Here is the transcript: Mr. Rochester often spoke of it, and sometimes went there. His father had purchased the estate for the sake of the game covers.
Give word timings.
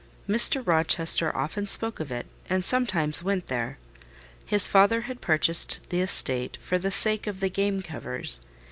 Mr. 0.27 0.65
Rochester 0.65 1.31
often 1.37 1.67
spoke 1.67 1.99
of 1.99 2.11
it, 2.11 2.25
and 2.49 2.65
sometimes 2.65 3.21
went 3.21 3.45
there. 3.45 3.77
His 4.47 4.67
father 4.67 5.01
had 5.01 5.21
purchased 5.21 5.79
the 5.89 6.01
estate 6.01 6.57
for 6.59 6.79
the 6.79 6.89
sake 6.89 7.27
of 7.27 7.39
the 7.39 7.49
game 7.51 7.83
covers. 7.83 8.41